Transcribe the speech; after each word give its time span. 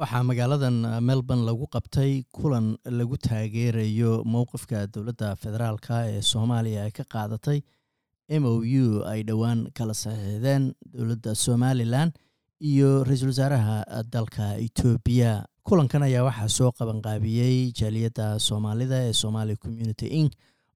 waxaa 0.00 0.22
magaaladan 0.28 0.76
melbourne 1.08 1.44
lagu 1.48 1.66
qabtay 1.74 2.24
kulan 2.36 2.66
lagu 2.98 3.16
taageerayo 3.26 4.12
mowqifka 4.34 4.78
dowladda 4.94 5.28
federaalka 5.42 5.96
ee 6.12 6.22
soomaaliya 6.32 6.80
ay 6.86 6.92
ka 6.98 7.04
qaadatay 7.14 7.58
m 8.40 8.44
o 8.52 8.54
u 8.82 8.86
ay 9.12 9.20
dhowaan 9.28 9.60
kala 9.78 9.94
saxiixdeen 10.02 10.64
dowladda 10.94 11.32
somalilan 11.46 12.08
iyo 12.70 12.90
ra'iisul 13.08 13.32
wasaaraha 13.34 13.76
dalka 14.14 14.46
etoobiya 14.66 15.32
kulankan 15.68 16.02
ayaa 16.08 16.24
waxaa 16.28 16.48
soo 16.58 16.70
qabanqaabiyey 16.78 17.56
jaaliyadda 17.80 18.26
soomaalida 18.48 18.98
ee 19.08 19.12
somali 19.22 19.54
community 19.64 20.06
inc. 20.20 20.32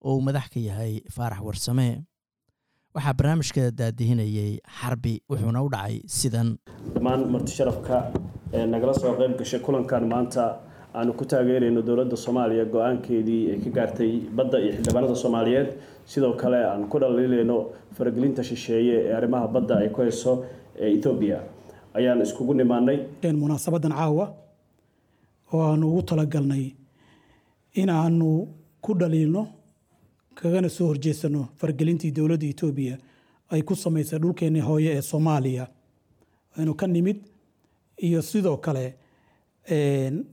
oo 0.09 0.15
uu 0.17 0.23
madax 0.27 0.47
ka 0.55 0.61
yahay 0.69 0.93
faarax 1.17 1.41
warsame. 1.49 1.89
Waxaa 2.97 3.15
barnaamijka 3.19 3.63
daadihinayay 3.81 4.51
xarbi 4.79 5.15
wuxuuna 5.31 5.61
u 5.67 5.69
dhacay 5.75 5.97
sidan. 6.19 6.49
Dhammaan 6.95 7.23
marti 7.35 7.53
sharafka 7.59 7.97
nagala 8.55 8.95
soo 8.95 9.15
qayb 9.19 9.37
gashay 9.39 9.61
kulankan 9.61 10.07
maanta 10.09 10.61
aanu 10.95 11.13
ku 11.19 11.25
taageerayno 11.25 11.83
dowladda 11.83 12.17
soomaaliya 12.17 12.65
go'aankeedii 12.65 13.51
ay 13.53 13.59
ka 13.65 13.71
gaartay 13.71 14.13
badda 14.37 14.59
iyo 14.61 14.73
xildhibaanada 14.73 15.15
soomaaliyeed. 15.17 15.69
Sidoo 16.07 16.33
kale 16.37 16.57
aan 16.65 16.87
ku 16.89 16.99
dhaliilayno 16.99 17.57
faragelinta 17.97 18.43
shisheeye 18.45 18.97
ee 19.09 19.13
arrimaha 19.15 19.49
badda 19.49 19.75
ay 19.79 19.89
ku 19.89 20.01
hayso 20.03 20.45
ee 20.79 20.93
ethoobiya 20.95 21.41
ayaan 21.95 22.23
iskugu 22.23 22.55
nimaanay 22.55 22.99
munaasabadan 23.33 23.93
caawa 23.93 24.27
oo 25.53 25.63
aanu 25.63 25.89
ugu 25.91 26.03
talagalnay 26.03 26.65
in 27.75 27.89
aanu 27.91 28.49
ku 28.81 28.95
dhaliilno 28.95 29.47
kagana 30.35 30.69
soo 30.69 30.87
horjeesano 30.87 31.49
faragelintii 31.59 32.11
dowladda 32.13 32.47
etoobiya 32.47 32.97
ay 33.51 33.63
ku 33.63 33.75
samaysay 33.75 34.19
dhulkeenni 34.19 34.61
hooye 34.61 34.91
ee 34.97 35.03
soomaaliya. 35.03 35.67
Aynu 36.59 36.75
ka 36.75 36.87
nimid 36.87 37.19
iyo 38.07 38.21
sidoo 38.23 38.57
kale 38.57 38.85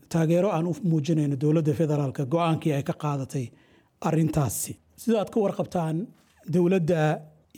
taageero 0.09 0.49
aan 0.51 0.67
u 0.67 0.73
muujinayno 0.91 1.35
dowladda 1.43 1.73
federaalka 1.73 2.25
go'aankii 2.33 2.73
ay 2.77 2.83
ka 2.83 2.93
qaadatay 3.03 3.45
arintaasi 4.07 4.73
sida 5.01 5.17
aad 5.21 5.29
ka 5.33 5.39
warqabtaan 5.45 5.97
dowladda 6.55 6.99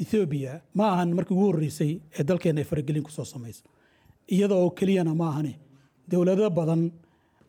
ethoobiya 0.03 0.53
ma 0.77 0.85
ahan 0.93 1.09
markii 1.17 1.35
ugu 1.35 1.45
horreysay 1.49 1.91
ee 2.19 2.23
dalkeena 2.29 2.59
ay 2.61 2.67
faragelin 2.71 3.03
ku 3.07 3.11
soo 3.17 3.25
samayso. 3.33 3.63
Iyada 4.35 4.55
oo 4.55 4.69
keliyana 4.79 5.13
ma 5.21 5.25
ahane 5.31 5.53
dowlado 6.11 6.49
badan 6.59 6.81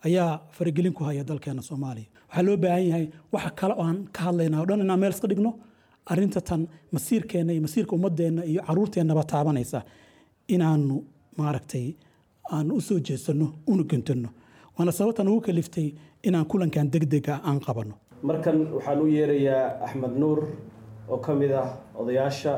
ayaa 0.07 0.31
faragelin 0.57 0.93
ku 0.99 1.03
haya 1.09 1.23
dalkeena 1.31 1.63
soomaaliya. 1.69 2.09
Waxaa 2.29 2.43
loo 2.47 2.57
baahan 2.65 2.85
yahay 2.91 3.07
waxa 3.35 3.51
kale 3.61 3.75
oo 3.83 3.93
ka 4.15 4.21
hadlayna 4.27 4.57
o 4.63 4.67
dhan 4.69 4.81
inaan 4.85 5.01
meel 5.03 5.13
iska 5.17 5.29
dhigno 5.31 5.51
arinta 6.13 6.41
tan 6.49 6.61
masiirkeenna 6.95 7.53
iyo 7.55 7.63
masiirka 7.67 7.93
ummadeenna 7.99 8.43
iyo 8.51 8.61
caruurteennaba 8.69 9.23
taabanaysa. 9.33 9.79
Inaanu 10.55 10.97
maaragtay 11.39 11.87
aan 12.53 12.71
u 12.73 12.81
soo 12.81 12.99
jeesanno 13.09 13.47
una 13.67 13.83
guntanno 13.91 14.29
waana 14.79 14.93
sababtan 14.93 15.29
ugu 15.29 15.41
kaliftay 15.47 15.89
inaan 16.27 16.47
kulankan 16.51 16.87
degdega 16.93 17.35
aan 17.49 17.61
qabanno 17.67 17.95
markan 18.23 18.59
waxaan 18.77 19.01
u 19.01 19.07
yeerayaa 19.17 19.81
axmed 19.87 20.15
nuur 20.23 20.39
oo 21.13 21.19
ka 21.25 21.33
mid 21.35 21.53
ah 21.53 21.69
odayaasha 22.01 22.53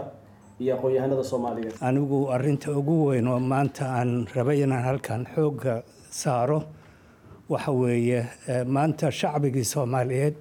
iyo 0.60 0.72
aqoon-yahanada 0.76 1.24
soomaaliyeed. 1.30 1.74
Anigu 1.88 2.18
arinta 2.34 2.70
ugu 2.78 2.94
weyn 3.08 3.26
oo 3.28 3.40
maanta 3.40 3.84
aan 3.98 4.10
rabay 4.34 4.58
inaan 4.64 4.84
halkan 4.88 5.22
xoogga 5.34 5.74
saaro 6.10 6.60
waxa 7.52 7.72
weeye 7.80 8.20
maanta 8.76 9.10
shacbigii 9.10 9.64
soomaaliyeed 9.74 10.34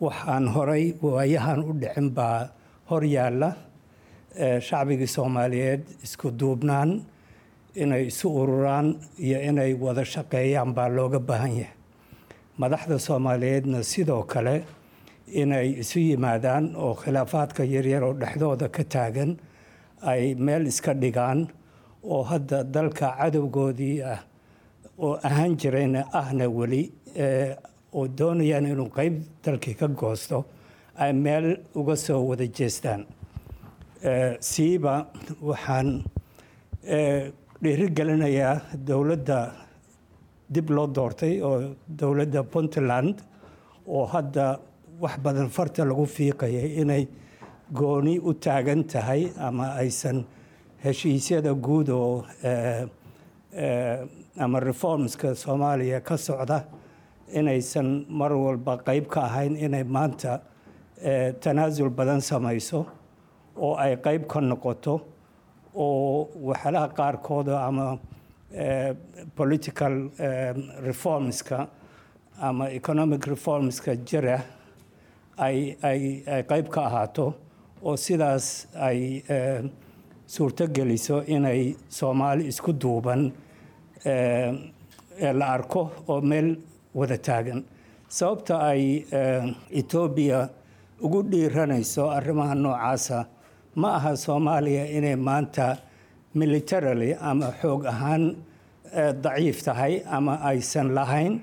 waxaan 0.00 0.44
horay 0.54 0.84
waayahan 1.02 1.60
u 1.64 1.72
dhicin 1.80 2.08
baa 2.16 2.48
hor 2.90 3.02
yaalla 3.16 3.50
shacbigii 4.68 5.06
soomaaliyeed 5.16 5.82
isku 6.06 6.30
duubnaan 6.40 6.90
inay 7.82 8.06
isu 8.10 8.26
ururaan 8.40 8.88
iyo 9.26 9.38
inay 9.50 9.72
wada 9.84 10.04
shaqeeyaan 10.04 10.70
baa 10.76 10.88
looga 10.96 11.18
baahan 11.28 11.52
yahay. 11.60 11.74
Madaxda 12.60 12.98
soomaaliyeedna 13.06 13.82
sidoo 13.92 14.22
kale 14.32 14.54
inay 15.40 15.68
isu 15.82 15.98
yimaadaan 16.08 16.64
oo 16.76 16.94
khilaafaadka 17.00 17.62
yaryar 17.74 18.02
oo 18.08 18.14
dhexdooda 18.20 18.68
ka 18.76 18.82
taagan 18.84 19.30
ay 20.10 20.34
meel 20.34 20.66
iska 20.66 20.92
dhigaan 21.02 21.40
oo 22.12 22.22
hadda 22.30 22.58
dalka 22.74 23.06
cadowgoodii 23.18 23.96
ah 24.12 24.20
oo 25.04 25.14
ahaan 25.28 25.52
jirayna 25.60 26.00
ahna 26.20 26.46
weli 26.58 26.82
oo 27.96 28.04
doonayaan 28.18 28.66
inuu 28.72 28.90
qeyb 28.96 29.14
dalkii 29.44 29.74
ka 29.80 29.86
goosto 30.00 30.38
ay 31.02 31.12
meel 31.12 31.46
uga 31.74 31.96
soo 31.96 32.20
wada 32.28 32.46
jeestaan. 32.56 33.02
Siiba 34.50 34.94
waxaan 35.42 35.88
dhiirigelinayaa 37.62 38.54
dowladda 38.88 39.38
dib 40.54 40.70
loo 40.70 40.86
doortay 40.96 41.40
oo 41.42 41.74
dowladda 42.00 42.42
puntland 42.52 43.14
oo 43.86 44.04
hadda 44.06 44.46
wax 45.00 45.14
badan 45.24 45.48
farta 45.56 45.84
lagu 45.84 46.06
fiiqayay 46.06 46.68
inay 46.82 47.04
gooni 47.78 48.18
u 48.18 48.32
taagan 48.34 48.84
tahay 48.92 49.22
ama 49.46 49.66
aysan 49.82 50.24
heshiisyada 50.84 51.52
guud 51.66 51.88
oo 51.88 52.24
ama 54.44 54.60
reformska 54.60 55.34
soomaaliya 55.34 56.00
ka 56.00 56.16
socda 56.16 56.58
inaysan 57.34 58.06
mar 58.08 58.32
walba 58.32 58.78
qeyb 58.86 59.06
ka 59.08 59.20
ahayn 59.28 59.56
inay 59.56 59.84
maanta 59.84 60.40
tanaasul 61.42 61.90
badan 61.90 62.20
samayso 62.20 62.86
oo 63.56 63.74
ay 63.76 63.96
qeyb 63.96 64.26
ka 64.32 64.40
noqoto 64.40 65.00
oo 65.74 66.28
waxyaalaha 66.48 66.88
qaarkooda 66.98 67.54
ama 67.66 67.98
political 69.36 69.94
reformska 70.86 71.68
ama 72.40 72.70
economic 72.70 73.26
reformska 73.26 73.96
jira 74.08 74.38
ay 75.36 75.76
ay 75.82 76.00
ay 76.26 76.42
qeyb 76.50 76.66
ka 76.74 76.80
ahaato 76.88 77.34
oo 77.82 77.96
sidaas 77.96 78.66
ay 78.88 79.22
suurto 80.26 80.66
geliso 80.76 81.22
inay 81.26 81.74
soomaali 81.88 82.46
isku 82.52 82.72
duuban 82.72 83.32
la 85.38 85.46
arko 85.56 85.90
oo 86.08 86.20
meel 86.20 86.56
wada 86.94 87.18
taagan. 87.18 87.64
Sababta 88.08 88.54
ay 88.70 89.04
etoobiya 89.80 90.48
ugu 91.04 91.22
dhiiranayso 91.30 92.10
arrimaha 92.10 92.54
noocaasa 92.54 93.26
ma 93.74 93.94
aha 93.96 94.16
soomaaliya 94.16 94.84
inay 94.96 95.16
maanta 95.16 95.76
militarily 96.34 97.14
ama 97.20 97.52
xoog 97.60 97.84
ahaan 97.86 98.36
daciif 99.22 99.62
tahay 99.64 100.02
ama 100.10 100.34
aysan 100.50 100.88
lahayn. 100.94 101.40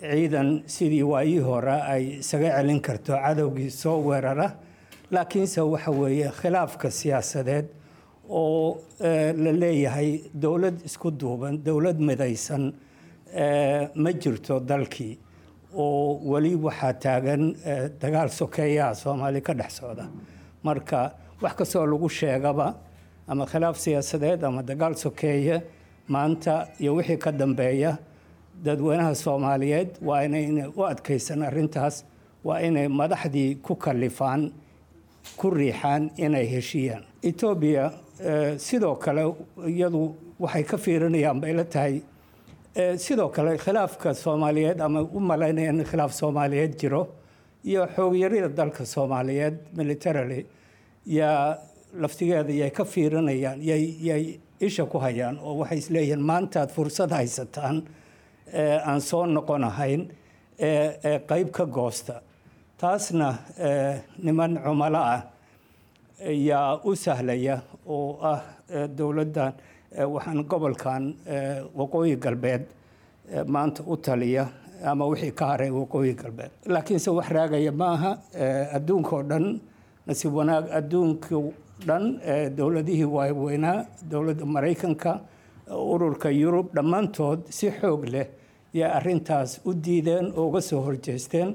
Ciidan 0.00 0.62
sidii 0.66 1.02
waayii 1.02 1.38
hore 1.40 1.72
ay 1.92 2.04
isaga 2.20 2.50
celin 2.56 2.80
karto 2.80 3.12
cadowgii 3.24 3.70
soo 3.70 3.98
weerara 4.08 4.48
laakiinse 5.10 5.60
waxa 5.60 5.90
weeye 5.90 6.28
khilaafka 6.40 6.90
siyaasadeed 6.90 7.66
oo 8.28 8.78
la 9.44 9.52
leeyahay 9.62 10.20
dowlad 10.34 10.76
isku 10.84 11.10
duuban 11.10 11.56
dowlad 11.64 11.98
midaysan 12.08 12.72
ma 14.02 14.10
jirto 14.12 14.60
dalkii 14.60 15.18
oo 15.74 16.20
weli 16.30 16.54
waxaa 16.54 16.92
taagan 17.04 17.42
dagaal 18.00 18.28
sokeeyaha 18.28 18.94
soomaali 18.94 19.40
ka 19.40 19.54
dhex 19.54 19.72
socda 19.80 20.06
marka 20.62 21.00
wax 21.42 21.54
kastoo 21.58 21.86
lagu 21.86 22.08
sheegaba 22.08 22.74
ama 23.28 23.46
khilaaf 23.46 23.76
siyaasadeed 23.78 24.44
ama 24.44 24.62
dagaal 24.62 24.94
sokeeye 24.94 25.62
maanta 26.08 26.68
iyo 26.80 26.94
wixii 26.94 27.16
ka 27.18 27.32
dambeeya 27.32 27.98
dadweynaha 28.64 29.14
soomaaliyeed 29.14 29.88
waa 30.02 30.22
inayna 30.24 30.68
u 30.76 30.84
adkaysan 30.86 31.42
arrintaas 31.42 32.04
waa 32.44 32.60
inay 32.60 32.88
madaxdii 32.88 33.54
ku 33.62 33.74
kalifaan 33.76 34.52
ku 35.36 35.50
riixaan 35.50 36.10
inay 36.16 36.46
heshiiyaan. 36.46 37.02
Etoobiya 37.22 37.92
sidoo 38.58 38.94
kale 38.94 39.34
iyadu 39.66 40.14
waxay 40.40 40.62
ka 40.64 40.76
fiirinayaan 40.78 41.40
la 41.56 41.64
tahay. 41.64 42.00
Sidoo 42.96 43.28
kale 43.28 43.56
khilaafka 43.58 44.14
soomaaliyeed 44.14 44.80
ama 44.80 45.00
u 45.02 45.20
malaynayaan 45.20 45.80
in 45.80 45.84
khilaaf 45.84 46.12
soomaaliyeed 46.12 46.78
jiro 46.80 47.08
iyo 47.64 47.86
xoogyarida 47.96 48.48
dalka 48.48 48.84
soomaaliyeed 48.86 49.54
militarily 49.76 50.46
yaa 51.06 51.56
laftigeeda 52.00 52.52
yay 52.52 52.70
ka 52.70 52.84
fiirinayaan 52.84 53.62
yay 53.62 54.38
isha 54.60 54.84
ku 54.86 54.98
hayaan 54.98 55.38
oo 55.38 55.54
waxay 55.60 55.78
isleeyihiin 55.78 56.20
maantaad 56.30 56.70
fursad 56.70 57.10
haysataan 57.10 57.82
aan 58.86 59.00
soo 59.00 59.26
noqonahayn 59.26 60.08
ee 60.58 61.18
qeyb 61.28 61.50
ka 61.52 61.64
goosta. 61.66 62.20
Taasna 62.80 63.28
niman 64.22 64.58
cumalo 64.64 64.98
ah 64.98 65.22
yaa 66.48 66.80
u 66.84 66.94
sahlaya 66.96 67.60
oo 67.86 68.18
ah 68.22 68.40
dowladdan 68.98 69.52
waxaan 70.14 70.44
gobolkan 70.50 71.14
waqooyi 71.78 72.16
galbeed 72.16 72.62
maanta 73.46 73.82
u 73.86 73.96
taliya 73.96 74.44
ama 74.84 75.04
wixii 75.06 75.32
ka 75.32 75.46
haray 75.46 75.70
waqooyi 75.70 76.14
galbeed. 76.14 76.50
Laakiinse 76.66 77.10
wax 77.10 77.28
raagaya 77.30 77.72
ma 77.72 77.86
aha 77.94 78.12
adduunkao 78.76 79.22
dhan 79.22 79.60
nasiib 80.06 80.32
wanaag 80.40 80.64
adduunka 80.78 81.36
dhan 81.88 82.04
dowladihii 82.58 83.08
waaweynaa 83.16 83.78
dowladda 84.10 84.44
maraykanka 84.56 85.12
ururka 85.92 86.28
yurub 86.42 86.66
dhammaantood 86.76 87.40
si 87.56 87.66
xoog 87.80 88.02
leh 88.14 88.26
yaa 88.80 88.90
arrintaas 88.98 89.50
u 89.68 89.74
diideen 89.74 90.26
oo 90.36 90.46
uga 90.48 90.60
soo 90.68 90.80
horjeesteen 90.86 91.48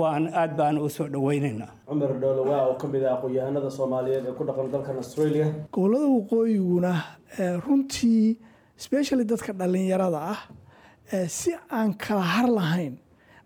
waan 0.00 0.24
aad 0.40 0.52
baan 0.58 0.76
u 0.78 0.88
soo 0.96 1.08
dhoweynaynaa 1.14 1.70
cumar 1.88 2.12
dhowlawaa 2.22 2.62
oo 2.70 2.74
ka 2.82 2.86
mid 2.92 3.04
ah 3.04 3.12
aqoon-yahanada 3.16 3.70
soomaaliyeed 3.78 4.24
ee 4.30 4.34
ku 4.38 4.44
dhaqan 4.48 4.70
dalkan 4.74 4.96
australia. 5.02 5.46
Gobollada 5.74 6.06
waqooyiguna 6.16 6.92
runtii 7.66 8.36
specially 8.86 9.24
dadka 9.32 9.52
dhallinyarada 9.60 10.20
ah 10.32 10.40
si 11.28 11.50
aan 11.78 11.90
kala 12.04 12.22
har 12.34 12.46
lahayn 12.58 12.94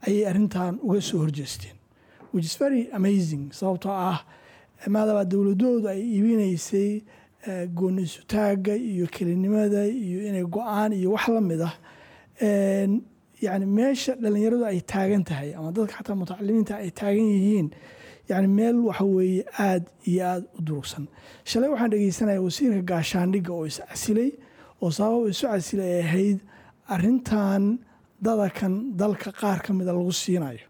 ayay 0.06 0.24
arrintan 0.30 0.78
uga 0.86 1.00
soo 1.08 1.18
horjeesteen 1.24 1.76
which 2.32 2.46
is 2.50 2.56
very 2.64 2.82
amazing 2.98 3.42
sababtoo 3.58 3.92
ah 4.10 4.18
maadaama 4.88 5.24
dowladoodu 5.32 5.88
ay 5.88 6.00
iibinaysay 6.14 6.90
gooni-sutaagga 7.78 8.74
iyo 8.76 9.06
kelinimada 9.14 9.86
iyo 9.86 10.18
inay 10.28 10.44
go'aan 10.44 10.92
iyo 10.92 11.12
wax 11.12 11.28
la 11.28 11.40
mid 11.40 11.60
ah. 11.60 11.74
Yani 13.44 13.66
meesha 13.66 14.14
dhallinyaradu 14.22 14.64
ay 14.64 14.80
taagan 14.80 15.24
tahay 15.24 15.50
ama 15.58 15.72
dadka 15.72 15.94
xataa 16.00 16.16
mutacalimiinta 16.20 16.76
ay 16.80 16.90
taagan 16.90 17.26
yihiin 17.34 17.68
yani 18.28 18.48
meel 18.48 18.76
waxa 18.88 19.04
weeye 19.04 19.44
aada 19.58 19.88
iyo 20.10 20.22
aada 20.24 20.46
u 20.58 20.60
durugsan. 20.66 21.04
Shalay 21.44 21.68
waxaan 21.68 21.90
dhegeysanaya 21.92 22.40
wasiirka 22.46 22.82
gaashaandhigga 22.90 23.52
oo 23.52 23.66
is 23.66 23.78
casilay 23.90 24.30
oo 24.82 24.90
sabab 24.90 25.28
isu 25.28 25.44
casilay 25.52 25.90
ay 25.92 26.00
ahayd 26.06 26.38
arintan 26.94 27.62
dadakan 28.24 28.72
dalka 29.00 29.30
qaar 29.40 29.58
ka 29.64 29.72
mida 29.72 29.92
lagu 29.92 30.12
siinayo. 30.12 30.64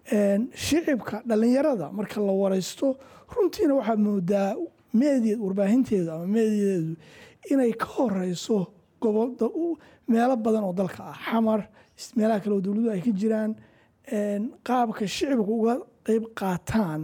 Shicibka 0.65 1.23
dhallinyarada 1.29 1.87
marka 1.99 2.19
la 2.21 2.33
wareysto 2.43 2.97
runtiina 3.33 3.75
waxaad 3.79 3.99
moodaa 4.07 4.51
meediya 5.01 5.37
warbaahinteedu 5.45 6.11
ama 6.15 6.27
meediyadeedu 6.37 6.95
inay 7.51 7.73
ka 7.83 7.87
horeyso 7.97 8.59
meelo 10.09 10.37
badan 10.37 10.65
oo 10.65 10.73
dalka 10.73 11.03
ah. 11.13 11.17
Xamar 11.31 11.61
meelaha 12.17 12.41
kale 12.43 12.55
oo 12.57 12.61
dowladuhu 12.67 12.91
ay 12.95 13.01
ka 13.07 13.13
jiraan 13.21 13.53
qaabka 14.67 15.07
shicibka 15.07 15.53
uga 15.59 15.75
qeyb 16.07 16.25
qaataan 16.39 17.01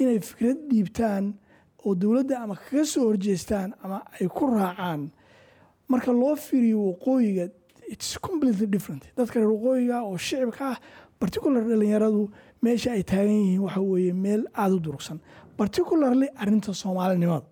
inay 0.00 0.18
fikrad 0.28 0.58
dhiibtaan 0.70 1.24
oo 1.84 1.94
dowladda 1.94 2.34
ama 2.44 2.54
kaga 2.56 2.84
soo 2.84 3.04
horjeestaan 3.10 3.74
ama 3.82 3.98
ay 4.20 4.26
ku 4.28 4.44
raacaan. 4.54 5.10
Marka 5.88 6.10
loo 6.12 6.34
fiiriyo 6.36 6.78
waqooyiga 6.90 7.44
its 7.92 8.18
completely 8.18 8.66
different. 8.66 9.02
Dadka 9.16 9.36
reer 9.40 9.50
waqooyiga 9.56 10.02
oo 10.04 10.16
shicibka 10.16 10.64
ah 10.72 10.78
particular 11.20 11.62
dhalinyaradu 11.70 12.22
meesha 12.62 12.90
ay 12.96 13.02
taagan 13.02 13.36
yihiin 13.42 13.60
waxa 13.66 13.80
weeye 13.80 14.12
meel 14.12 14.42
aada 14.54 14.74
u 14.74 14.80
durugsan. 14.80 15.18
Particularly 15.56 16.28
arinta 16.42 16.72
soomaalinimada 16.74 17.46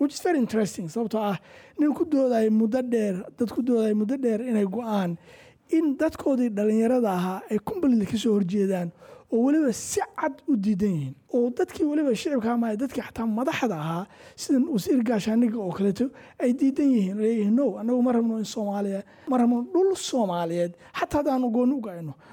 which 0.00 0.14
is 0.16 0.22
very 0.26 0.38
interesting 0.38 0.86
sababtoo 0.88 1.20
ah 1.30 1.36
nin 1.78 1.92
ku 1.94 2.04
doodayo 2.04 2.50
muddo 2.60 2.80
dheer 2.92 3.16
dad 3.38 3.50
ku 3.56 3.62
doodayo 3.62 3.94
muddo 4.00 4.16
dheer 4.24 4.40
inay 4.50 4.64
go'aan 4.76 5.16
in 5.78 5.96
dadkoodii 6.00 6.48
dhallinyarada 6.56 7.10
ahaa 7.18 7.40
ay 7.50 7.58
completely 7.70 8.06
ka 8.12 8.16
soo 8.22 8.32
horjeedaan 8.36 8.88
oo 9.32 9.40
weliba 9.46 9.72
si 9.72 10.00
cad 10.20 10.34
u 10.50 10.56
diidan 10.64 10.90
yihiin 10.96 11.14
oo 11.34 11.50
dadkii 11.58 11.84
weliba 11.90 12.14
shicibka 12.20 12.52
ama 12.52 12.76
dadkii 12.82 13.02
xataa 13.08 13.26
madaxda 13.26 13.76
ahaa 13.84 14.04
sida 14.42 14.58
wasiir 14.74 15.02
gaashaaniga 15.08 15.58
oo 15.66 15.72
kaleeto 15.78 16.06
ay 16.42 16.50
diidan 16.60 16.88
yihiin 16.94 17.18
leeyihiin 17.22 17.54
no 17.58 17.66
annagu 17.80 18.02
ma 18.06 18.12
rabno 18.16 18.38
in 18.38 18.44
soomaaliya 18.54 19.00
ma 19.30 19.36
rabno 19.38 19.58
dhul 19.72 19.94
soomaaliyeed. 20.10 20.72
Xataa 20.98 21.18
haddaanu 21.20 21.50
gooni 21.56 21.74
u 21.78 21.80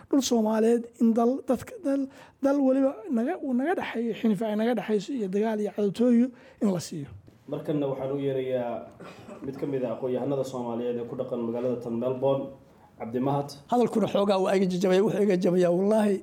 dhul 0.10 0.22
soomaaliyeed 0.22 0.84
in 1.02 1.14
dal 1.14 1.32
dadka 1.50 1.74
dal 1.86 2.02
dal 2.44 2.58
weliba 2.68 2.92
naga 3.18 3.34
naga 3.60 3.74
dhexeeyo 3.80 4.14
xinifa 4.20 4.44
ay 4.50 4.56
naga 4.56 4.74
dhexayso 4.80 5.10
iyo 5.14 5.28
dagaal 5.28 5.60
iyo 5.62 5.72
cadowtooyo 5.76 6.28
in 6.62 6.70
la 6.74 6.80
siiyo. 6.80 7.10
Markanna 7.48 7.86
waxaan 7.88 8.12
u 8.12 8.20
yeerayaa 8.20 8.74
mid 9.46 9.56
ka 9.60 9.66
mid 9.68 9.84
ah 9.86 9.94
aqoon-yahanada 9.96 10.44
soomaaliyeed 10.44 10.98
ee 10.98 11.06
ku 11.10 11.16
dhaqan 11.16 11.40
magaalada 11.48 11.78
tan 11.84 11.94
melbourne 12.04 12.46
cabdimahad 13.00 13.50
hadalkuna 13.72 14.08
xoogaa 14.14 14.38
waa 14.44 14.56
iga 14.58 14.66
jajabaya 14.66 15.02
wuxuu 15.06 15.24
iga 15.24 15.38
jabayaa 15.38 15.72
wallaahi 15.78 16.18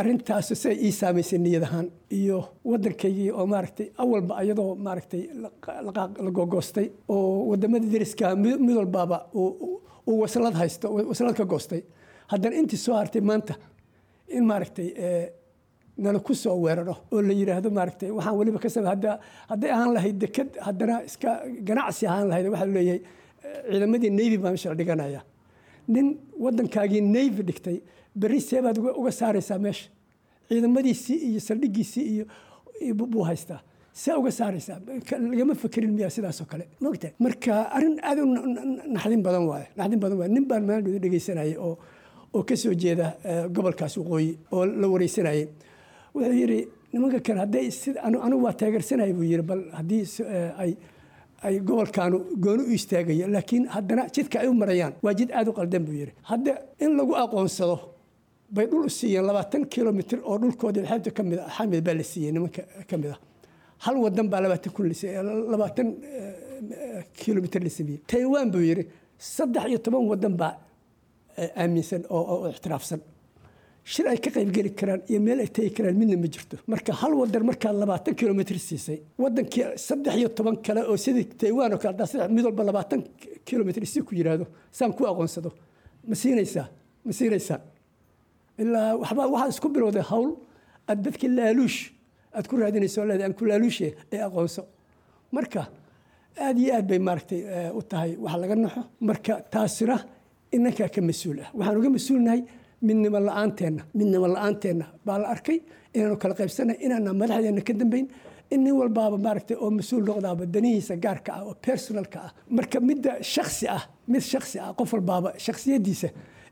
arrintaas 0.00 0.48
say 0.62 0.74
ii 0.86 0.92
saamaysay 1.00 1.38
niyad 1.44 1.64
ahaan 1.68 1.86
iyo 2.18 2.38
waddankaygii 2.70 3.30
oo 3.38 3.46
maaragtay 3.52 3.86
awalba 4.02 4.34
iyadoo 4.44 4.74
maaragtay 4.86 5.22
la 6.24 6.30
gogoostay 6.38 6.86
oo 7.08 7.48
waddamada 7.50 7.86
deriska 7.94 8.26
mid 8.44 8.76
walbaaba 8.80 9.18
uu 9.34 9.80
waslad 10.22 10.54
haysto 10.60 10.86
waslad 11.10 11.34
ka 11.40 11.44
goostay. 11.52 11.82
Haddana 12.32 12.54
intii 12.60 12.76
soo 12.84 12.94
hartay 13.00 13.20
maanta 13.30 13.54
in 14.36 14.44
maaragtay 14.50 14.88
nala 16.04 16.18
ku 16.26 16.34
soo 16.34 16.56
weeraro 16.64 16.94
oo 17.12 17.20
la 17.28 17.32
yidhaahdo 17.40 17.68
maaragtay 17.78 18.10
waxaan 18.16 18.36
weliba 18.38 18.58
ka 18.64 18.68
samey 18.74 18.88
hadda 18.94 19.12
hadday 19.50 19.70
ahaan 19.76 19.92
lahayd 19.96 20.16
deked 20.24 20.50
haddana 20.66 20.94
iska 21.08 21.30
ganacsi 21.68 22.04
ahaan 22.10 22.28
lahayd 22.30 22.46
waxaa 22.52 22.66
leeyahay 22.76 23.00
ciidamadii 23.70 24.10
navy 24.18 24.36
baa 24.42 24.50
meesha 24.54 24.68
la 24.72 24.74
dhiganaya. 24.80 25.20
Nin 25.94 26.06
waddankaagii 26.44 27.02
navy 27.16 27.42
dhigtay 27.48 27.76
berri 28.20 28.40
seebaad 28.40 28.78
uga 28.78 29.12
saaraysaa 29.12 29.58
meesha 29.58 29.88
ciidamadiisii 30.48 31.16
iyo 31.28 31.40
saldhigiisii 31.40 32.04
iyo 32.82 32.94
buu 32.94 33.22
haystaa. 33.24 33.60
See 33.92 34.12
uga 34.14 34.30
saaraysaa 34.30 34.78
lagama 35.30 35.54
fekerin 35.54 35.92
miyaa 35.96 36.10
sidaasoo 36.10 36.46
kale. 36.46 36.64
Mogta 36.80 37.08
marka 37.18 37.70
arrin 37.76 37.96
aad 38.02 38.18
u 38.18 38.26
naxdin 38.94 39.22
badan 39.26 39.44
waaye 39.50 39.66
naxdin 39.76 40.00
badan 40.00 40.18
waaye 40.18 40.32
nin 40.34 40.44
baan 40.48 40.64
maalin 40.68 40.98
dhegeysanayay 41.02 41.56
oo 41.66 41.78
oo 42.34 42.42
ka 42.48 42.56
soo 42.56 42.74
jeeda 42.74 43.06
gobolkaas 43.54 43.96
waqooyi 44.00 44.30
oo 44.52 44.64
la 44.66 44.86
wareysanayay. 44.88 45.44
Wuxuu 46.14 46.32
yidhi 46.40 46.58
nimanka 46.92 47.20
kale 47.26 47.38
hadday 47.44 47.66
anigu 48.24 48.42
waa 48.44 48.52
taageersanaya 48.60 49.12
buu 49.14 49.24
yidhi. 49.32 49.42
Bal 49.50 49.62
haddii 49.78 50.04
ay 50.62 50.72
ay 51.46 51.54
gobolkaanu 51.60 52.18
gooni 52.44 52.62
u 52.62 52.72
istaagayo 52.78 53.26
laakiin 53.34 53.64
haddana 53.74 54.02
jidka 54.14 54.36
ay 54.40 54.48
u 54.48 54.54
marayaan 54.54 54.92
waa 55.04 55.14
jid 55.18 55.30
aada 55.32 55.50
u 55.50 55.54
qaldan 55.58 55.84
buu 55.86 55.92
yidhi. 56.00 56.12
Hadda 56.30 56.52
in 56.84 56.96
lagu 56.98 57.12
aqoonsado 57.22 57.76
bay 58.54 58.66
dhul 58.70 58.88
siiyeen 58.98 59.24
labaatan 59.30 59.62
kilomitr 59.74 60.18
oo 60.28 60.36
dhulkoodii 60.42 60.84
xeebta 60.90 61.10
ka 61.16 61.22
mid 61.28 61.38
a 61.38 61.48
xamid 61.56 61.80
baa 61.86 61.94
la 62.00 62.04
siiyey 62.12 62.32
nimanka 62.36 62.62
ka 62.90 62.94
mid 63.00 63.10
a 63.14 63.16
hal 63.84 63.96
wadan 64.04 64.26
baa 64.32 64.40
labaatan 64.44 64.70
kun 64.76 64.86
labaatan 65.52 65.88
kilomitr 67.22 67.60
la 67.66 67.70
sameeyey 67.78 68.00
taiwan 68.12 68.46
buu 68.52 68.62
yidhi 68.70 68.84
saddex 69.34 69.64
iyo 69.70 69.78
toban 69.84 70.04
wadan 70.12 70.34
baa 70.40 70.52
aaminsan 71.62 72.02
oo 72.16 72.48
ixtiraafsan. 72.52 73.00
Shir 73.92 74.06
ay 74.10 74.18
ka 74.24 74.30
qaybgeli 74.36 74.70
karaan 74.80 75.00
iyo 75.10 75.20
meel 75.26 75.38
ay 75.44 75.48
tegi 75.56 75.70
karaan 75.76 75.96
midna 76.00 76.16
ma 76.22 76.28
jirto. 76.34 76.56
Marka 76.72 76.92
hal 77.00 77.12
wadan 77.20 77.42
markaad 77.50 77.76
labaatan 77.82 78.14
kilomitr 78.20 78.56
siisay 78.68 78.98
wadankii 79.22 79.64
saddex 79.86 80.14
iyo 80.20 80.28
toban 80.36 80.56
kale 80.66 80.80
oo 80.90 80.96
sidii 81.04 81.24
taiwan 81.40 81.72
oo 81.74 81.78
kale 81.82 81.96
haddaa 81.98 82.28
mid 82.36 82.44
walba 82.48 82.62
labaatan 82.70 83.00
kilomitr 83.48 83.82
si 83.92 83.98
ku 84.06 84.12
yidhaahdo 84.18 84.46
saan 84.78 84.92
ku 84.96 85.02
aqoonsado. 85.10 85.50
Ma 86.08 86.14
siinaysaa 86.22 86.66
ma 87.06 87.12
siinaysaa 87.18 87.58
ilaa 88.62 88.88
waxbaa 89.02 89.26
waxaa 89.34 89.48
isku 89.54 89.68
bilowday 89.74 90.04
hawl 90.12 90.30
aad 90.90 90.98
dadkii 91.06 91.30
laaluush 91.38 91.78
aad 92.36 92.46
ku 92.50 92.54
raadinayso 92.62 93.00
leedahay 93.08 93.26
aan 93.28 93.34
ku 93.38 93.44
laaluushe 93.50 93.88
ee 94.14 94.20
aqoonso 94.28 94.62
marka 95.36 95.62
aad 96.46 96.56
iyo 96.62 96.70
aad 96.78 96.86
bay 96.90 96.98
maaragtay 97.08 97.40
u 97.78 97.82
tahay 97.90 98.10
wax 98.24 98.34
laga 98.42 98.54
naxo 98.64 98.82
marka 99.08 99.32
taasina 99.52 99.96
inankaa 100.56 100.88
ka 100.94 101.00
mas'uul 101.10 101.38
ah 101.44 101.48
waxaan 101.58 101.76
uga 101.80 101.90
mas'uulnahay 101.96 102.40
midnimo 102.86 103.18
la'aanteena 103.28 103.82
midnimo 103.98 104.26
la'aanteena 104.34 104.84
baa 105.06 105.18
la 105.22 105.26
arkay 105.34 105.58
inaanu 105.96 106.16
kala 106.22 106.34
qaybsanay 106.40 106.76
inaana 106.86 107.10
madaxdeena 107.20 107.62
ka 107.68 107.72
dambeyn 107.80 108.06
in 108.54 108.60
nin 108.64 108.74
walbaaba 108.80 109.16
maaragtay 109.26 109.56
oo 109.64 109.70
mas'uul 109.78 110.04
noqdaaba 110.08 110.44
danihiisa 110.54 110.94
gaarka 111.04 111.30
ah 111.38 111.42
oo 111.48 111.54
personalka 111.66 112.18
ah 112.26 112.30
marka 112.56 112.76
midda 112.88 113.12
shaksi 113.34 113.64
ah 113.76 113.82
mid 114.12 114.22
shaksi 114.32 114.56
ah 114.64 114.70
qof 114.78 114.90
walbaaba 114.96 115.28
shaksiyadiisa 115.46 116.08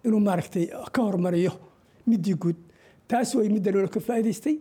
inuu 0.06 0.20
maaragtay 0.28 0.64
ka 0.94 1.00
hormariyo 1.08 1.52
midii 2.06 2.34
guud. 2.34 2.56
Taas 3.10 3.34
way 3.34 3.48
midda 3.48 3.72
loola 3.74 3.88
ka 3.88 3.98
faa'idaystay. 4.00 4.54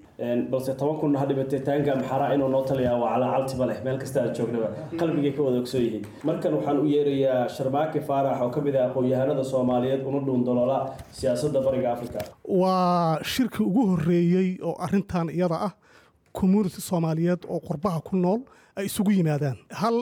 Balse 0.51 0.73
toban 0.79 0.97
kun 0.99 1.15
ha 1.15 1.25
dhimatay 1.29 1.59
taanka 1.67 1.95
maxaraa 1.99 2.33
inuu 2.33 2.47
noo 2.49 2.63
taliyaa? 2.65 2.95
Waa 3.01 3.11
calacaltiba 3.13 3.65
leh. 3.69 3.77
Meel 3.85 3.97
kasta 4.01 4.23
aad 4.23 4.33
joognaba. 4.37 4.69
Qalbigay 4.99 5.33
ka 5.37 5.41
wada 5.45 5.59
ogsoon 5.61 5.81
yihiin. 5.85 6.05
Markan 6.23 6.53
waxaan 6.57 6.79
u 6.79 6.85
yeerayaa 6.93 7.47
sharmaake 7.55 7.99
faarax 8.07 8.41
oo 8.41 8.49
ka 8.49 8.61
mid 8.61 8.75
ah 8.75 8.87
aqoon-yahanada 8.89 9.43
soomaaliyeed 9.51 10.01
una 10.09 10.19
dhuun 10.25 10.43
dolola 10.47 10.77
siyaasadda 11.11 11.61
bariga 11.67 11.91
africa 11.93 12.19
waa 12.61 13.19
shirkii 13.23 13.63
ugu 13.69 13.85
horreeyey 13.91 14.57
oo 14.63 14.73
arintan 14.85 15.29
iyada 15.29 15.57
ah 15.67 15.71
community 16.33 16.81
soomaaliyeed 16.81 17.45
oo 17.47 17.59
qurbaha 17.69 18.01
ku 18.01 18.15
nool 18.17 18.41
ay 18.75 18.85
isugu 18.89 19.11
yimaadaan. 19.11 19.57
Hal 19.81 19.97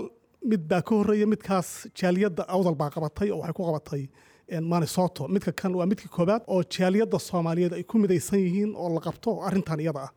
mid 0.45 0.63
baa 0.71 0.81
ka 0.81 0.95
horreeya 0.95 1.27
midkaas 1.27 1.87
jaaliyadda 1.99 2.47
awdal 2.47 2.75
baa 2.75 2.89
qabatay 2.95 3.31
oo 3.31 3.39
waxay 3.43 3.53
ku 3.59 3.63
qabatay 3.67 4.03
manisoto 4.71 5.27
midka 5.27 5.51
kan 5.51 5.75
waa 5.75 5.85
midka 5.85 6.07
koobaad 6.15 6.41
oo 6.47 6.63
jaaliyadda 6.63 7.19
soomaaliyeed 7.19 7.73
ay 7.73 7.83
ku 7.83 7.97
midaysan 7.97 8.39
yihiin 8.39 8.71
oo 8.75 8.89
la 8.95 8.99
qabto 9.01 9.41
arintan 9.47 9.79
iyada 9.79 9.99
ah. 10.07 10.11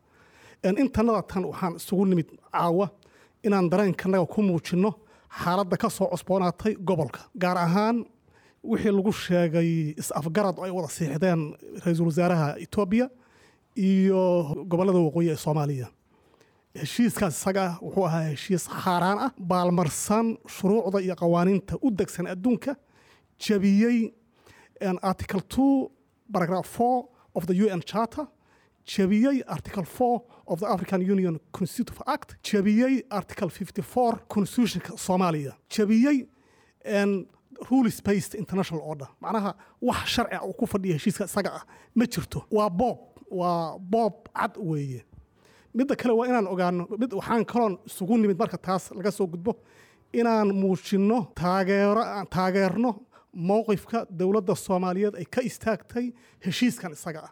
Intanada 0.63 1.21
tan 1.23 1.43
waxaan 1.45 1.75
isugu 1.75 2.05
nimid 2.05 2.27
caawa 2.53 2.89
inaan 3.43 3.69
dareenkanaga 3.71 4.25
ku 4.33 4.41
muujinno 4.41 4.91
xaaladda 5.43 5.77
ka 5.77 5.89
soo 5.89 6.07
cusboonaatay 6.13 6.73
gobolka 6.87 7.19
gaar 7.41 7.57
ahaan 7.57 8.05
wixii 8.63 8.91
lagu 8.97 9.11
sheegay 9.11 9.69
is-afgarad 10.01 10.55
oo 10.59 10.65
ay 10.65 10.71
wada 10.71 10.87
siixdeen 10.97 11.41
ra'iisul 11.83 12.05
wasaaraha 12.11 12.47
etoobiya 12.63 13.09
iyo 13.75 14.21
gobollada 14.69 14.99
waqooyi 14.99 15.29
ee 15.31 15.35
soomaaliya. 15.45 15.87
Heshiiskaas 16.81 17.35
isaga 17.39 17.65
wuxuu 17.81 18.05
ahaa 18.07 18.23
heshiis 18.31 18.63
xaaraan 18.83 19.17
ah 19.25 19.31
baalmarsan 19.51 20.37
shuruucda 20.55 20.99
iyo 21.05 21.15
qawaaniinta 21.21 21.73
u 21.81 21.91
degsan 21.99 22.27
adduunka 22.33 22.75
jabiyey 23.43 23.97
article 25.01 25.41
two 25.41 25.91
paragraph 26.33 26.65
four 26.67 27.09
of 27.35 27.45
the 27.47 27.53
un 27.73 27.81
charter 27.81 28.25
jabiyey 28.85 29.43
article 29.47 29.83
four 29.85 30.23
of 30.47 30.59
the 30.59 30.65
african 30.67 31.01
union 31.01 31.39
constitutive 31.51 32.01
act 32.07 32.35
jabiyey 32.43 33.03
article 33.11 33.49
fifty 33.49 33.81
four 33.81 34.11
constitutionka 34.33 34.97
soomaaliya 34.97 35.53
jabiyey 35.69 36.27
rules 37.69 38.01
based 38.01 38.33
international 38.33 38.81
order. 38.83 39.07
Macnaha 39.21 39.53
wax 39.81 40.05
sharci 40.15 40.37
uu 40.47 40.53
ku 40.53 40.65
fadhiya 40.65 40.95
heshiiska 40.97 41.25
isaga 41.29 41.51
ah 41.59 41.63
ma 41.95 42.05
jirto 42.05 42.39
waa 42.51 42.69
boob 42.69 42.97
waa 43.29 43.77
boob 43.77 44.13
cad 44.35 44.53
weeye 44.57 45.03
midda 45.75 45.95
kale 45.95 46.13
waa 46.19 46.25
inaan 46.27 46.47
ogaano 46.53 46.87
mid 47.01 47.11
waxaan 47.13 47.45
kaloon 47.45 47.77
isugu 47.85 48.17
nimid 48.17 48.37
marka 48.41 48.57
taas 48.57 48.89
laga 48.97 49.11
soo 49.11 49.27
gudbo 49.27 49.53
inaan 50.13 50.49
muujinno 50.61 51.19
taageero 51.41 52.01
taageerno 52.35 52.91
mowqifka 53.33 54.05
dowladda 54.19 54.55
soomaaliyeed 54.55 55.15
ay 55.15 55.25
ka 55.25 55.41
istaagtay 55.41 56.11
heshiiskan 56.45 56.91
isaga 56.91 57.19
ah. 57.27 57.31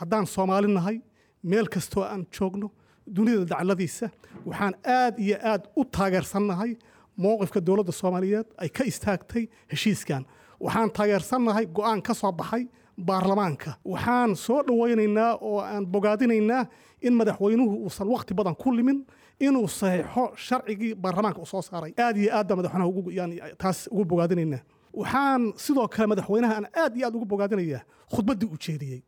Haddaan 0.00 0.26
soomaali 0.26 0.68
nahay 0.74 1.00
meel 1.42 1.66
kastoo 1.68 2.02
aan 2.04 2.26
joogno 2.38 2.70
dunida 3.16 3.44
dacladiisa 3.44 4.10
waxaan 4.46 4.74
aad 4.84 5.18
iyo 5.18 5.36
aad 5.42 5.62
u 5.76 5.84
taageersannahay 5.84 6.76
mowqifka 7.16 7.60
dowladda 7.66 7.92
soomaaliyeed 7.92 8.46
ay 8.58 8.68
ka 8.68 8.84
istaagtay 8.84 9.48
heshiiskan. 9.72 10.24
Waxaan 10.60 10.90
taageersannahay 10.90 11.66
go'aan 11.66 12.02
ka 12.02 12.14
soo 12.14 12.32
baxay 12.32 12.68
baarlamaanka. 13.06 13.70
Waxaan 13.84 14.36
soo 14.36 14.62
dhowaynaynaa 14.66 15.38
oo 15.40 15.58
aan 15.60 15.86
bogaadinaynaa 15.86 16.66
in 17.02 17.14
madaxweynuhu 17.14 17.74
uusan 17.84 18.08
wakhti 18.08 18.34
badan 18.34 18.56
ku 18.56 18.72
limin 18.76 19.06
inuu 19.40 19.68
saxiixo 19.68 20.24
sharcigii 20.36 20.94
baarlamaanka 20.94 21.40
uu 21.40 21.46
soo 21.46 21.62
saaray. 21.62 21.92
Aad 21.98 22.16
iyo 22.16 22.30
aad 22.36 22.48
baa 22.48 22.56
madaxweynaha 22.56 23.54
taas 23.58 23.88
ugu 23.92 24.04
bogaadinaynaa 24.04 24.60
waxaan 24.94 25.52
sidoo 25.56 25.88
kale 25.88 26.06
madaxweynaha 26.12 26.54
aan 26.58 26.66
aad 26.82 26.96
iyo 26.96 27.06
aad 27.06 27.14
ugu 27.16 27.24
bogaadinayaa 27.32 27.82
khudbaddii 28.14 28.48
uu 28.52 28.58
jeediyey. 28.66 29.02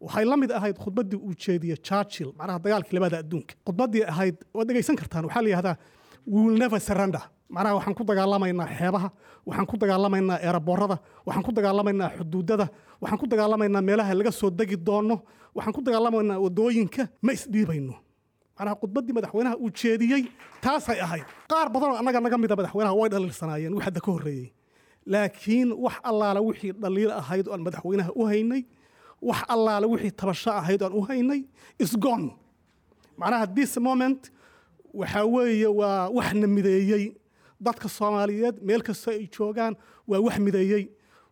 Waxay 0.00 0.24
la 0.24 0.36
mid 0.36 0.50
ahayd 0.50 0.76
khudbaddii 0.78 1.16
uu 1.26 1.34
jeediyey 1.44 1.76
churchill 1.76 2.30
macnaha 2.38 2.58
dagaalkii 2.58 2.94
labada 2.96 3.18
adduunka. 3.22 3.54
Khudbaddii 3.66 4.04
ahayd 4.12 4.36
waad 4.54 4.68
dhegaysan 4.68 4.96
kartaan 4.96 5.24
waxaa 5.24 5.42
la 5.42 5.48
yihahdaa 5.48 5.76
will 6.26 6.56
never 6.62 6.80
surrender. 6.80 7.22
Macnaha 7.48 7.74
waxaan 7.78 7.94
ku 7.98 8.04
dagaalamaynaa 8.04 8.66
xeebaha 8.78 9.08
waxaan 9.46 9.66
ku 9.70 9.76
dagaalamaynaa 9.82 10.38
eeraboorada 10.46 10.96
waxaan 11.26 11.44
ku 11.46 11.52
dagaalamaynaa 11.52 12.08
xuduudada 12.18 12.66
waxaan 13.00 13.18
ku 13.20 13.26
dagaalamaynaa 13.26 13.82
meelaha 13.88 14.14
laga 14.14 14.32
soo 14.32 14.50
degi 14.50 14.76
doono 14.76 15.16
waxaan 15.56 15.74
ku 15.76 15.80
dagaalamaynaa 15.86 16.38
waddooyinka 16.44 17.02
ma 17.24 17.30
isdhiibayno 17.36 17.94
macnaha 18.58 18.74
khudbaddii 18.80 19.14
madaxweynaha 19.18 19.54
uu 19.64 19.70
jeediyey 19.80 20.22
taasay 20.64 20.98
ahayd. 21.06 21.24
Qaar 21.50 21.66
badanoo 21.74 21.96
annaga 22.00 22.20
naga 22.24 22.38
mida 22.42 22.54
madaxweynaha 22.58 22.94
way 23.00 23.08
dhaliilsanaayeen 23.12 23.72
wix 23.76 23.84
hadda 23.88 24.00
ka 24.06 24.10
horreeyey 24.14 24.48
laakiin 25.06 25.72
wax 25.84 25.96
allaala 26.10 26.40
wixii 26.40 26.72
dhaliil 26.82 27.10
ahayd 27.10 27.48
oo 27.48 27.54
aan 27.54 27.62
madaxweynaha 27.66 28.10
u 28.14 28.24
haynay 28.30 28.62
wax 29.22 29.40
allaala 29.54 29.86
wixii 29.86 30.10
tabasho 30.20 30.50
ahayd 30.50 30.82
oo 30.82 30.90
u 30.98 31.02
haynay 31.08 31.40
isgon 31.78 32.30
macnaha 33.18 33.46
this 33.54 33.76
moment 33.78 34.30
waxaa 34.94 35.24
weeye 35.26 35.66
waa 35.66 36.08
waxna 36.10 36.46
mideeyey. 36.46 37.04
Dadka 37.62 37.88
soomaaliyeed 37.88 38.56
meel 38.68 38.82
kastoo 38.82 39.12
ay 39.14 39.28
joogaan 39.36 39.74
waa 40.08 40.20
wax 40.20 40.38
mideeyey. 40.38 40.84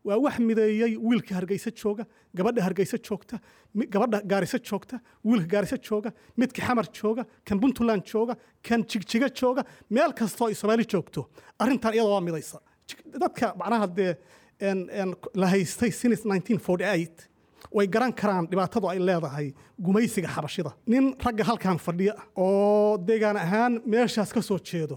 Waa 0.04 0.16
wax 0.24 0.38
mideeyey 0.38 0.96
wiilka 0.96 1.34
hargeysa 1.34 1.70
jooga 1.70 2.04
gabadha 2.34 2.62
hargeysa 2.62 2.96
joogta 3.08 3.36
gabadha 3.74 4.22
gaarisa 4.30 4.58
joogta 4.58 5.00
wiilka 5.24 5.46
gaarisa 5.52 5.76
jooga 5.88 6.10
midka 6.36 6.62
xamar 6.66 6.86
jooga 6.98 7.24
kan 7.44 7.60
puntland 7.60 8.02
jooga 8.12 8.34
kan 8.62 8.80
jigjiga 8.90 9.28
jooga 9.40 9.62
meel 9.90 10.12
kastoo 10.14 10.46
ay 10.48 10.54
soomaali 10.54 10.84
joogto 10.92 11.26
arrintan 11.58 11.92
iyada 11.94 12.08
waa 12.14 12.20
midaysa 12.28 12.58
dadka 13.22 13.46
macnaha 13.60 13.86
dee 13.98 14.12
la 15.40 15.46
haystay 15.52 15.90
1948 15.90 17.28
way 17.76 17.86
garan 17.94 18.12
karaan 18.20 18.46
dhibaatadu 18.50 18.86
ay 18.92 18.98
leedahay 18.98 19.46
gumaysiga 19.78 20.28
xabashida. 20.28 20.70
Nin 20.86 21.14
ragga 21.24 21.44
halkan 21.48 21.78
fadhiya 21.86 22.14
oo 22.36 22.98
deegaan 22.98 23.36
ahaan 23.36 23.72
meeshaas 23.86 24.32
ka 24.32 24.40
soo 24.42 24.58
jeedo 24.58 24.96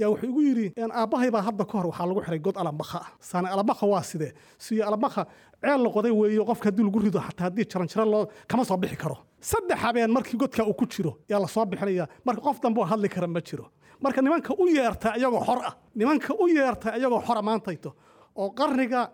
yaa 0.00 0.08
wuxuu 0.12 0.28
igu 0.30 0.40
yidhi 0.48 0.66
aabbahay 1.00 1.30
baa 1.34 1.42
hadda 1.48 1.64
ka 1.70 1.74
hor 1.78 1.86
waxaa 1.90 2.06
lagu 2.10 2.20
xiray 2.26 2.38
god 2.46 2.56
alambakha 2.62 2.98
ah 3.04 3.08
saane 3.30 3.48
alambakha 3.54 3.86
waa 3.92 4.02
sidee 4.10 4.32
siyo 4.58 4.82
alambakha 4.88 5.22
ceel 5.62 5.80
la 5.84 5.90
qoday 5.96 6.12
weeyo 6.20 6.44
qofka 6.50 6.66
haddii 6.68 6.84
lagu 6.88 6.98
rido 7.04 7.20
xataa 7.26 7.44
haddii 7.48 7.66
jaranjaro 7.72 8.04
loo 8.12 8.22
kama 8.50 8.64
soo 8.64 8.76
bixi 8.82 8.96
karo. 9.02 9.16
Saddex 9.40 9.78
habeen 9.84 10.10
markii 10.16 10.36
godka 10.42 10.62
uu 10.70 10.74
ku 10.80 10.84
jiro 10.86 11.12
yaa 11.30 11.40
la 11.40 11.48
soo 11.48 11.64
bixinaya 11.70 12.06
marka 12.26 12.40
qof 12.46 12.60
dambe 12.62 12.80
oo 12.80 12.84
hadli 12.92 13.08
kara 13.08 13.26
ma 13.26 13.40
jiro 13.40 13.66
marka 14.02 14.20
nimanka 14.22 14.52
u 14.62 14.66
yeerta 14.76 15.08
iyagoo 15.18 15.42
xor 15.48 15.58
ah. 15.68 15.74
Nimanka 15.94 16.34
u 16.42 16.48
yeerta 16.48 16.96
iyagoo 16.98 17.20
xora 17.26 17.42
maantayto 17.42 17.90
oo 18.36 18.50
qarniga 18.58 19.10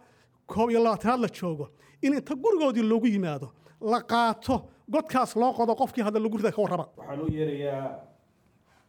koob 0.47 0.71
iyo 0.71 0.81
labaatanaad 0.85 1.21
la 1.21 1.29
joogo. 1.29 1.67
In 2.03 2.15
inta 2.15 2.35
gurigoodii 2.35 2.83
loogu 2.83 3.07
yimaado 3.07 3.49
la 3.81 4.01
qaato 4.11 4.55
godkaas 4.93 5.37
loo 5.37 5.53
qodo 5.59 5.75
qofkii 5.81 6.05
hadda 6.07 6.21
lagu 6.21 6.37
rida 6.37 6.51
ka 6.53 6.63
warraba 6.63 6.87
waxaan 6.99 7.21
u 7.21 7.29
yeerayaa 7.37 7.87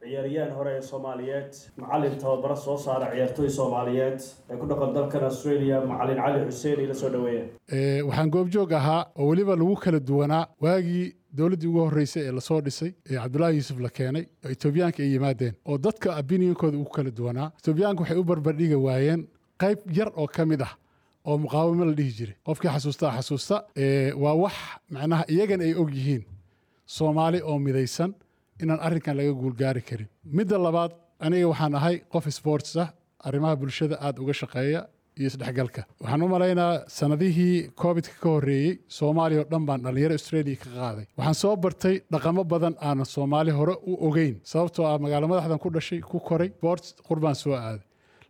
ciyaaryahan 0.01 0.51
hore 0.57 0.71
ee 0.77 0.81
soomaaliyeed. 0.81 1.51
Macalin 1.77 2.17
tababaro 2.21 2.55
soo 2.55 2.77
saara 2.77 3.07
ciyaartooy 3.13 3.49
soomaaliyeed. 3.49 4.19
Ee 4.49 4.55
ku 4.57 4.65
dhaqan 4.69 4.93
dalkan 4.93 5.23
australia 5.23 5.81
macalin 5.81 6.17
cali 6.23 6.45
xuseen 6.51 6.79
ila 6.85 6.93
soo 6.93 7.09
dhaweeya 7.09 7.43
waxaan 8.07 8.29
goobjoog 8.35 8.71
ahaa 8.73 9.01
oo 9.19 9.27
weliba 9.29 9.55
lagu 9.55 9.75
kala 9.75 9.99
duwanaa 9.99 10.45
waagii 10.61 11.05
dowladdii 11.37 11.67
ugu 11.67 11.79
horreysay 11.85 12.23
ee 12.27 12.31
la 12.31 12.41
soo 12.41 12.61
dhisay 12.61 12.91
ee 13.09 13.15
cabdullaahi 13.21 13.55
yuusuf 13.59 13.79
la 13.79 13.89
keenay 13.89 14.25
oo 14.45 14.49
etoobiyaanka 14.55 14.99
ay 15.03 15.09
yimaadeen 15.13 15.53
oo 15.65 15.77
dadka 15.77 16.15
abiniyinkooda 16.15 16.77
ugu 16.77 16.89
kala 16.95 17.11
duwanaa. 17.11 17.51
Etoobiyaanka 17.59 18.01
waxay 18.03 18.17
u 18.17 18.23
barbardhigi 18.23 18.75
waayeen 18.75 19.21
qayb 19.61 19.79
yar 19.97 20.09
oo 20.15 20.27
ka 20.27 20.45
mid 20.45 20.61
ah 20.61 20.73
oo 21.25 21.37
muqaawamo 21.37 21.85
la 21.85 21.93
dhihi 21.99 22.11
jiray. 22.17 22.35
Qofkii 22.47 22.69
xasuustaa 22.75 23.11
xasuusta 23.17 23.55
waa 24.23 24.35
wax 24.43 24.55
macnaha 24.91 25.23
iyagan 25.33 25.61
ay 25.61 25.73
og 25.81 25.89
yihiin 25.97 26.23
soomaali 26.85 27.41
oo 27.43 27.57
midaysan 27.59 28.13
inaan 28.61 28.79
arrinkan 28.79 29.17
laga 29.17 29.33
guulgaari 29.33 29.81
karin. 29.81 30.07
Midda 30.37 30.57
labaad 30.57 30.91
aniga 31.19 31.47
waxaan 31.51 31.75
ahay 31.75 31.95
qof 32.13 32.25
sports 32.29 32.75
ah 32.77 32.89
arrimaha 33.27 33.55
bulshada 33.55 33.95
aad 34.05 34.19
uga 34.19 34.33
shaqeeya 34.33 34.81
iyo 35.19 35.27
isdhexgalka 35.31 35.81
waxaan 36.01 36.21
u 36.25 36.27
malaynaa 36.35 36.73
sanadihii 36.97 37.55
covidka 37.83 38.15
ka 38.23 38.29
horreeyey 38.35 38.73
soomaaliya 38.97 39.39
oo 39.43 39.47
dhan 39.51 39.63
baan 39.67 39.79
dhallinyaro 39.85 40.13
australia 40.19 40.55
ka 40.63 40.69
qaaday. 40.79 41.05
Waxaan 41.17 41.37
soo 41.43 41.55
bartay 41.63 41.95
dhaqamo 42.13 42.41
badan 42.53 42.75
aanan 42.87 43.07
soomaali 43.15 43.51
hore 43.59 43.73
u 43.91 43.93
ogeyn 44.07 44.35
sababtoo 44.51 44.85
ah 44.91 44.97
magaalo 45.03 45.25
madaxdan 45.31 45.59
ku 45.63 45.69
dhashay 45.75 45.99
ku 46.11 46.17
koray 46.27 46.49
sports 46.57 46.87
qurbaan 47.07 47.35
soo 47.43 47.53
aaday. 47.67 47.83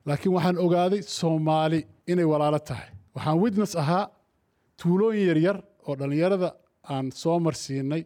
Laakiin 0.08 0.34
waxaan 0.38 0.58
ogaaday 0.65 1.01
soomaali 1.20 1.79
inay 2.12 2.27
walaalo 2.32 2.60
tahay. 2.70 2.89
Waxaan 3.15 3.38
witness 3.44 3.74
ahaa 3.82 4.03
tuulooyin 4.82 5.25
yaryar 5.29 5.58
oo 5.88 5.94
dhallinyarada 6.00 6.50
aan 6.94 7.06
soo 7.22 7.38
marsiinay 7.46 8.03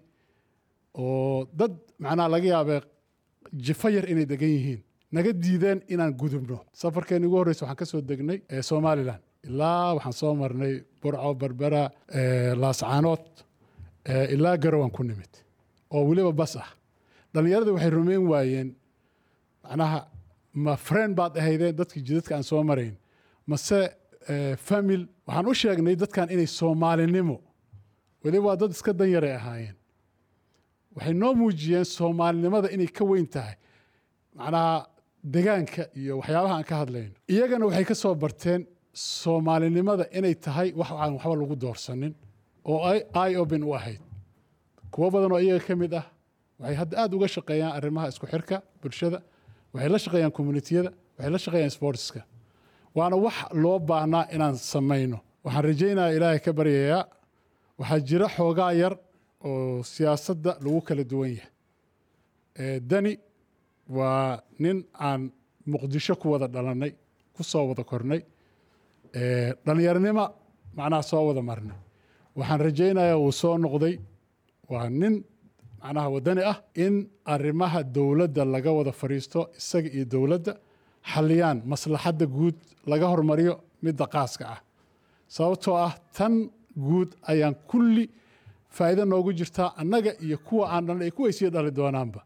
oo 1.03 1.45
dad 1.59 1.73
macnaha 2.03 2.29
laga 2.33 2.47
yaabee 2.55 2.81
jifo 3.65 3.88
yar 3.95 4.05
inay 4.11 4.25
degan 4.31 4.51
yihiin 4.57 4.81
naga 5.11 5.31
diideen 5.43 5.79
inaan 5.93 6.13
gudubno. 6.21 6.57
Safarkeen 6.81 7.25
ugu 7.25 7.35
horreysa 7.39 7.63
waxaan 7.65 7.79
ka 7.81 7.85
soo 7.85 8.01
degnay 8.01 8.39
somalilan 8.69 9.19
ilaa 9.47 9.93
waxaan 9.95 10.13
soo 10.21 10.33
marnay 10.41 10.73
burco 11.01 11.33
berbera 11.41 11.83
laascaanood 12.61 13.23
ilaa 14.35 14.57
garowan 14.63 14.91
ku 14.95 15.03
nimid 15.03 15.33
oo 15.93 16.03
weliba 16.09 16.31
bas 16.31 16.55
ah. 16.55 16.69
Dhallinyaradii 17.33 17.73
waxay 17.75 17.89
rumeyn 17.97 18.23
waayeen 18.31 18.69
macnaha 19.63 19.99
ma 20.63 20.73
friend 20.87 21.13
baad 21.19 21.33
ahaydeen 21.41 21.75
dadkii 21.79 22.03
jidadka 22.07 22.35
aan 22.35 22.43
soo 22.43 22.63
marayn. 22.69 22.95
Mase 23.47 23.79
famil 24.67 25.01
waxaan 25.27 25.45
u 25.51 25.53
sheegnay 25.61 25.95
dadkan 26.03 26.27
inay 26.33 26.47
soomaalinimo 26.59 27.37
weliba 28.23 28.45
waa 28.47 28.55
dad 28.61 28.71
iska 28.75 28.91
danyaray 28.93 29.33
ahaayeen. 29.39 29.75
Waxay 30.95 31.13
noo 31.13 31.33
muujiyeen 31.39 31.85
soomaalinimada 31.97 32.67
inay 32.75 32.87
ka 32.97 33.03
weyn 33.11 33.27
tahay. 33.35 33.55
Macnaha 34.35 34.87
degaanka 35.23 35.83
iyo 35.95 36.13
waxyaabaha 36.19 36.53
aan 36.57 36.63
ka 36.69 36.75
hadlayno 36.81 37.13
iyagana 37.33 37.65
waxay 37.67 37.85
ka 37.85 37.95
soo 37.95 38.15
barteen 38.15 38.61
soomaalinimada 38.93 40.05
inay 40.17 40.35
tahay 40.45 40.69
wax 40.79 40.89
aan 40.91 41.13
waxba 41.17 41.35
lagu 41.41 41.55
doorsanin 41.63 42.13
oo 42.71 42.79
ay 43.23 43.35
open 43.41 43.63
u 43.63 43.73
ahayd. 43.73 44.01
Kuwo 44.91 45.07
badan 45.13 45.31
oo 45.31 45.39
iyaga 45.39 45.63
ka 45.67 45.75
mid 45.75 45.93
ah 45.93 46.05
waxay 46.59 46.75
hadda 46.81 46.93
aad 47.01 47.11
uga 47.17 47.27
shaqeeyaan 47.35 47.73
arrimaha 47.77 48.07
isku 48.11 48.25
xirka 48.33 48.55
bulshada 48.81 49.19
waxay 49.73 49.89
la 49.93 49.97
shaqeeyaan 50.03 50.31
communitiyada 50.37 50.89
waxay 51.17 51.31
la 51.35 51.39
shaqeeyaan 51.45 51.73
sportska. 51.77 52.21
Waana 52.95 53.15
wax 53.25 53.35
loo 53.63 53.79
baahnaa 53.79 54.25
inaan 54.35 54.55
samayno. 54.71 55.17
Waxaan 55.45 55.63
rajaynayaa 55.69 56.13
ilaahay 56.17 56.39
ka 56.45 56.51
baryayaa 56.59 57.03
waxaa 57.79 57.99
jira 58.09 58.27
xoogaa 58.35 58.71
yar 58.81 58.93
oo 59.47 59.83
siyaasadda 59.93 60.51
lagu 60.63 60.81
kala 60.87 61.03
duwan 61.11 61.31
yahay. 61.37 62.79
Dani 62.89 63.11
waa 63.98 64.39
nin 64.63 64.77
aan 65.07 65.21
muqdisho 65.71 66.13
ku 66.21 66.25
wada 66.33 66.48
dhalannay 66.53 66.91
ku 67.36 67.41
soo 67.51 67.63
wada 67.69 67.83
kornay 67.91 68.21
dhallinyarnimo 69.65 70.25
macnaha 70.77 71.03
soo 71.12 71.24
wada 71.27 71.41
marnay. 71.50 71.77
Waxaan 72.38 72.60
rajaynayaa 72.67 73.17
wuu 73.24 73.31
soo 73.41 73.55
noqday. 73.63 73.95
Waa 74.71 74.89
nin 74.89 75.15
macnaha 75.81 76.07
waddani 76.15 76.41
ah 76.51 76.57
in 76.86 76.95
arrimaha 77.33 77.79
dowladda 77.95 78.43
laga 78.53 78.71
wada 78.77 78.91
fadhiisto 79.01 79.39
isaga 79.60 79.89
iyo 79.95 80.05
dowladda 80.13 80.53
xalliyaan 81.12 81.57
maslaxadda 81.71 82.25
guud 82.36 82.55
laga 82.91 83.05
hormariyo 83.12 83.53
midda 83.83 84.05
qaaska 84.13 84.45
ah. 84.55 84.60
Sababtoo 85.36 85.75
ah 85.88 85.93
tan 86.17 86.33
guud 86.88 87.10
ayaan 87.31 87.55
kulli 87.69 88.03
faa'iido 88.75 89.03
noogu 89.12 89.31
jirtaa 89.39 89.69
annaga 89.81 90.12
iyo 90.25 90.38
kuwa 90.48 90.65
aan 90.74 90.83
dhalnay 90.88 91.07
iyo 91.07 91.15
kuway 91.17 91.33
sii 91.38 91.50
dhali 91.53 91.71
doonaanba 91.79 92.21